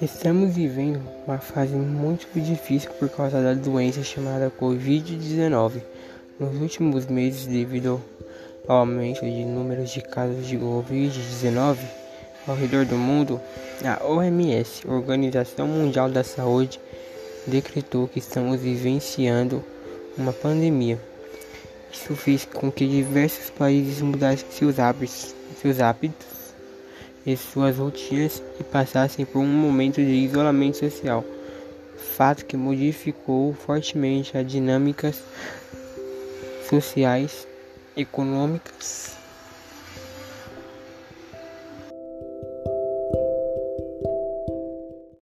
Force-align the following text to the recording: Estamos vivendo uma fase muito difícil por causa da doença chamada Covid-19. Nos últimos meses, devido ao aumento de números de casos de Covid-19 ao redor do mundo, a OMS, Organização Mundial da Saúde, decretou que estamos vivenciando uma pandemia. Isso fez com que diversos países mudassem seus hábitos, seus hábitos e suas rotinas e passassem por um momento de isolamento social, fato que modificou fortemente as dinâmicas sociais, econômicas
Estamos 0.00 0.54
vivendo 0.54 1.00
uma 1.26 1.38
fase 1.38 1.74
muito 1.74 2.28
difícil 2.38 2.90
por 2.98 3.08
causa 3.08 3.40
da 3.42 3.54
doença 3.54 4.02
chamada 4.02 4.52
Covid-19. 4.60 5.80
Nos 6.38 6.60
últimos 6.60 7.06
meses, 7.06 7.46
devido 7.46 7.98
ao 8.68 8.80
aumento 8.80 9.22
de 9.22 9.42
números 9.46 9.88
de 9.88 10.02
casos 10.02 10.46
de 10.46 10.58
Covid-19 10.58 11.78
ao 12.46 12.54
redor 12.54 12.84
do 12.84 12.96
mundo, 12.96 13.40
a 13.82 14.04
OMS, 14.04 14.86
Organização 14.86 15.66
Mundial 15.66 16.10
da 16.10 16.22
Saúde, 16.22 16.78
decretou 17.46 18.06
que 18.06 18.18
estamos 18.18 18.60
vivenciando 18.60 19.64
uma 20.18 20.34
pandemia. 20.34 21.00
Isso 21.90 22.14
fez 22.14 22.44
com 22.44 22.70
que 22.70 22.86
diversos 22.86 23.48
países 23.48 24.02
mudassem 24.02 24.46
seus 24.50 24.78
hábitos, 24.78 25.34
seus 25.62 25.80
hábitos 25.80 26.35
e 27.26 27.36
suas 27.36 27.78
rotinas 27.78 28.42
e 28.60 28.62
passassem 28.64 29.24
por 29.26 29.40
um 29.40 29.46
momento 29.46 29.96
de 29.96 30.12
isolamento 30.12 30.78
social, 30.78 31.24
fato 32.16 32.46
que 32.46 32.56
modificou 32.56 33.52
fortemente 33.52 34.38
as 34.38 34.46
dinâmicas 34.46 35.22
sociais, 36.70 37.46
econômicas 37.96 39.16